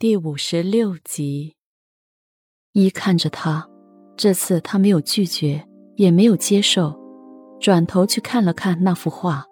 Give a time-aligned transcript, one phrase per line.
[0.00, 1.56] 第五十六集。
[2.72, 3.68] 一看着他，
[4.16, 6.98] 这次他没有拒绝，也没有接受，
[7.60, 9.44] 转头去看了看那幅画。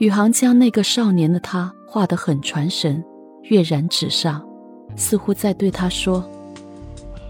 [0.00, 3.02] 宇航将那个少年的他画得很传神，
[3.44, 4.46] 跃然纸上，
[4.98, 6.22] 似乎在对他说：“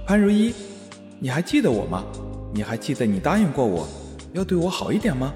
[0.04, 0.52] 潘如一，
[1.20, 2.04] 你还记得我吗？
[2.52, 3.86] 你还记得你答应过我
[4.32, 5.32] 要对我好一点吗？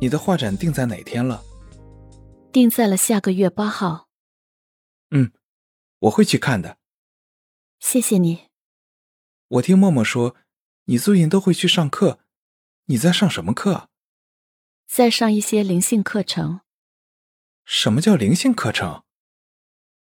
[0.00, 1.42] 你的画展定在哪天了？
[2.50, 4.06] 定在了下个月八号。
[5.10, 5.30] 嗯。”
[6.00, 6.78] 我会去看的，
[7.78, 8.48] 谢谢你。
[9.48, 10.34] 我听默默说，
[10.86, 12.20] 你最近都会去上课，
[12.86, 13.88] 你在上什么课？
[14.88, 16.60] 在上一些灵性课程。
[17.64, 19.02] 什么叫灵性课程？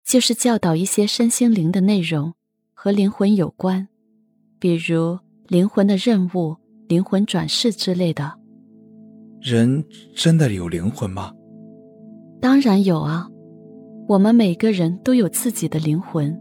[0.04, 2.34] 就是教导一些身心灵的内容，
[2.74, 3.88] 和灵魂有关，
[4.60, 6.56] 比如灵魂的任务、
[6.88, 8.38] 灵魂转世之类的。
[9.40, 9.82] 人
[10.14, 11.32] 真的有灵魂吗？
[12.40, 13.28] 当然有啊。
[14.08, 16.40] 我们每个人都有自己的灵魂，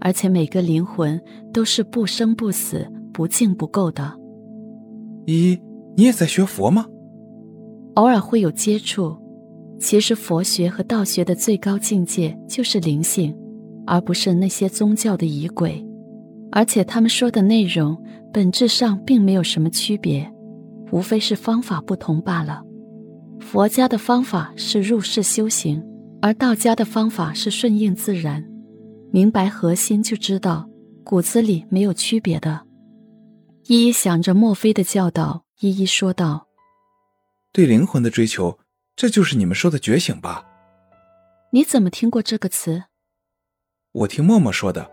[0.00, 1.20] 而且每个灵魂
[1.52, 4.18] 都是不生不死、不净不垢的。
[5.26, 5.58] 一，
[5.94, 6.86] 你也在学佛吗？
[7.96, 9.14] 偶尔会有接触。
[9.78, 13.36] 其实佛学和道学的最高境界就是灵性，
[13.86, 15.84] 而不是那些宗教的仪轨。
[16.50, 18.00] 而且他们说的内容
[18.32, 20.32] 本质上并没有什么区别，
[20.92, 22.62] 无非是方法不同罢了。
[23.38, 25.82] 佛家的方法是入世修行。
[26.24, 28.48] 而道家的方法是顺应自然，
[29.12, 30.70] 明白核心就知道
[31.02, 32.64] 骨子里没有区别的。
[33.66, 36.46] 依依想着墨菲的教导，依依说道
[37.52, 38.60] ：“对灵魂的追求，
[38.94, 40.44] 这就是你们说的觉醒吧？”
[41.50, 42.84] 你怎么听过这个词？
[43.90, 44.88] 我听默默说的，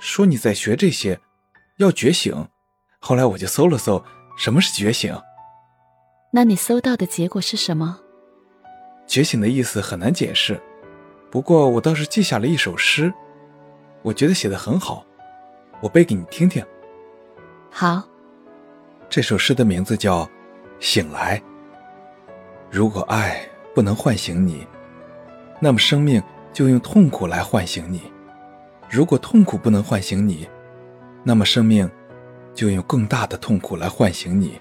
[0.00, 1.20] 说你在学这些，
[1.78, 2.34] 要觉醒。
[2.98, 4.04] 后来我就搜了搜，
[4.36, 5.16] 什么是觉醒。
[6.32, 8.00] 那你搜到的结果是什么？
[9.06, 10.60] 觉醒的意思很难解释。
[11.32, 13.10] 不过我倒是记下了一首诗，
[14.02, 15.02] 我觉得写的很好，
[15.80, 16.62] 我背给你听听。
[17.70, 18.02] 好，
[19.08, 20.26] 这首诗的名字叫
[20.78, 21.38] 《醒来》。
[22.70, 24.66] 如果爱不能唤醒你，
[25.58, 28.00] 那么生命就用痛苦来唤醒你；
[28.90, 30.46] 如果痛苦不能唤醒你，
[31.24, 31.90] 那么生命
[32.52, 34.60] 就用更大的痛苦来唤醒你；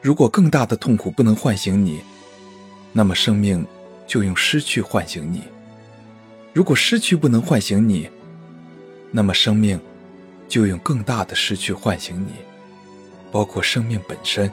[0.00, 2.04] 如果更大的痛苦不能唤醒你，
[2.92, 3.66] 那么生命
[4.06, 5.42] 就用失去唤醒你。
[6.52, 8.08] 如果失去不能唤醒你，
[9.10, 9.80] 那么生命
[10.48, 12.32] 就用更大的失去唤醒你，
[13.30, 14.50] 包括生命本身。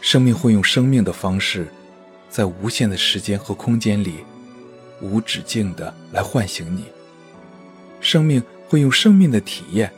[0.00, 1.68] 生命会用生命的方式，
[2.28, 4.24] 在无限的时间和空间里，
[5.00, 6.84] 无止境的来唤醒你。
[8.00, 9.92] 生命会用生命的体验，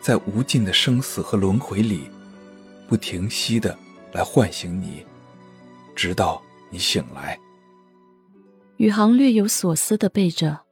[0.00, 2.10] 在无尽的生死和轮回里，
[2.88, 3.78] 不停息的
[4.12, 5.04] 来唤醒你，
[5.94, 7.38] 直到你醒来。
[8.82, 10.62] 宇航略有所思的背着，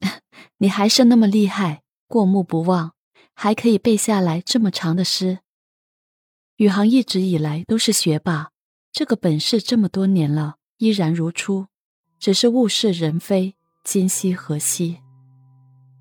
[0.60, 2.92] 你还是那么厉害，过目不忘，
[3.32, 5.38] 还可以背下来这么长的诗。
[6.56, 8.50] 宇航一直以来都是学霸，
[8.92, 11.68] 这个本事这么多年了依然如初，
[12.18, 14.98] 只是物是人非，今夕何夕。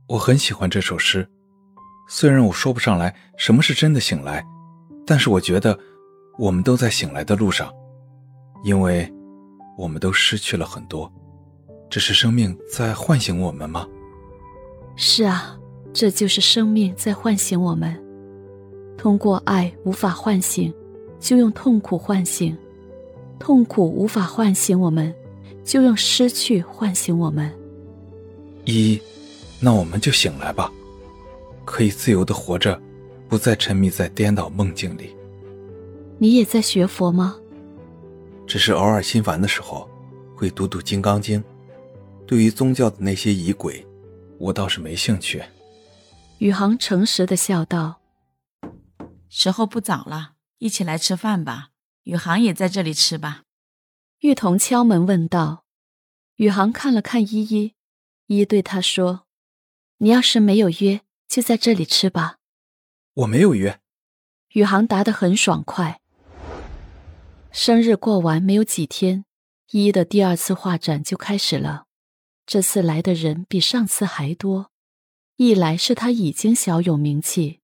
[0.10, 1.30] 我很喜欢这首诗，
[2.10, 4.46] 虽然我说不上来什么是真的醒来，
[5.08, 5.80] 但是我觉得
[6.38, 7.74] 我们都在醒来的路上，
[8.66, 9.10] 因为。
[9.78, 11.12] 我们都失去了很多，
[11.90, 13.88] 这是生命在唤醒我们吗？
[14.96, 15.58] 是啊，
[15.94, 17.96] 这就是生命在唤醒我们。
[18.98, 20.74] 通过爱无法唤醒，
[21.20, 22.56] 就用痛苦唤醒；
[23.38, 25.14] 痛苦无法唤醒我们，
[25.64, 27.52] 就用失去唤醒我们。
[28.64, 29.00] 一，
[29.60, 30.72] 那我们就醒来吧，
[31.66, 32.82] 可以自由的活着，
[33.28, 35.14] 不再沉迷在颠倒梦境里。
[36.18, 37.38] 你也在学佛吗？
[38.48, 39.90] 只是偶尔心烦的时候，
[40.36, 41.42] 会读读《金刚经》。
[42.28, 43.86] 对于宗教的那些仪轨，
[44.40, 45.44] 我倒是没兴趣。
[46.40, 48.02] 宇航诚实的笑道
[49.30, 51.70] ：“时候不早了，一起来吃饭吧。
[52.04, 53.44] 宇航也在这里吃吧。”
[54.22, 55.66] 玉彤敲门问道。
[56.38, 57.74] 宇航看了看依依，
[58.28, 59.26] 依依对他说
[60.00, 62.38] ：“你要是没有约，就在这里吃吧。”
[63.14, 63.80] 我没有约。
[64.54, 66.02] 宇航答得很爽快。
[67.58, 69.24] 生日过完没有几天，
[69.72, 71.86] 依依的第二次画展就开始了。
[72.46, 74.72] 这次来的人比上次还多，
[75.38, 77.62] 一来是他已经小有名气，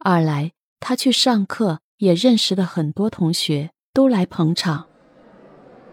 [0.00, 0.50] 二来
[0.80, 4.88] 他去上课也认识了很多同学，都来捧场。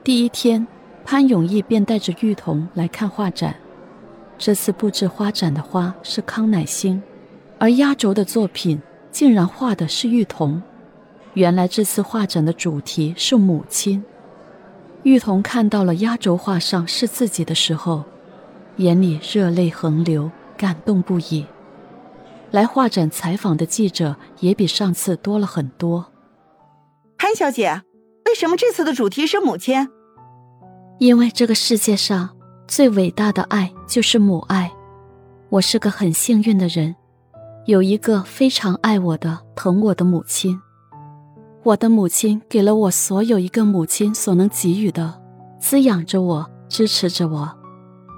[0.04, 0.66] 第一天，
[1.06, 3.56] 潘永义便带着玉彤来看画展。
[4.39, 7.00] 这次布置花展的花是康乃馨，
[7.60, 8.81] 而压轴的作品
[9.12, 10.60] 竟然画的是玉彤。
[11.38, 14.04] 原来这次画展的主题是母亲。
[15.04, 18.04] 玉彤看到了压轴画上是自己的时候，
[18.78, 21.45] 眼里热泪横流，感动不已。
[22.50, 26.12] 来画展采访的记者也比上次多了很多。
[27.19, 27.84] 潘小姐，
[28.25, 29.88] 为什么这次的主题是母亲？
[30.98, 32.36] 因为这个世界上
[32.68, 34.72] 最伟大的爱就是母爱。
[35.50, 36.95] 我是个很幸运的人，
[37.68, 40.60] 有一个非常爱我的、疼我的母亲。
[41.68, 45.22] 我的母亲给了我所有一个母亲所能给予的，
[45.60, 47.54] 滋养着我，支持着我。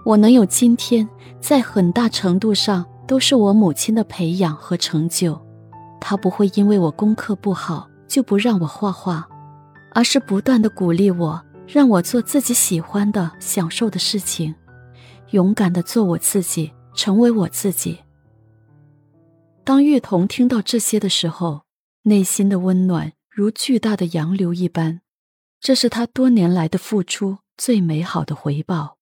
[0.06, 1.10] 我能有今天，
[1.42, 5.42] 在很大程度上都是我母亲的培养和成就。
[6.00, 9.28] 她不会因为我功课不好就不让我画画，
[9.96, 14.54] 而是不断的鼓励我，让我做自己喜欢的、享受的事情，
[15.32, 17.98] 勇敢的做我自己，成为我自己。
[19.64, 21.62] 当玉彤听到这些的时候，
[22.04, 23.14] 内心的温暖。
[23.40, 25.00] 如巨大的洋流一般，
[25.62, 28.98] 这是他多年来的付出最美好的回报。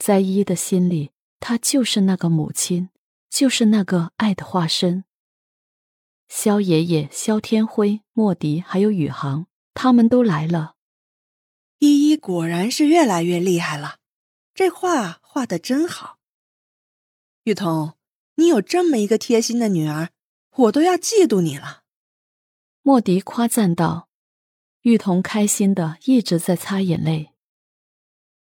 [0.00, 2.88] 在依依的心里，她就是那个母亲，
[3.30, 5.04] 就是那个爱的化身。
[6.26, 10.74] 萧爷爷、萧天辉、莫迪还有宇航，他们都来了。
[11.78, 13.98] 依依果然是越来越厉害了，
[14.54, 16.18] 这画画的真好。
[17.44, 17.92] 玉彤，
[18.34, 20.10] 你有这么一个贴心的女儿，
[20.56, 21.84] 我都要嫉妒你了。
[22.86, 24.06] 莫迪夸赞道
[24.82, 27.32] ：“玉彤开心的一直在擦眼泪。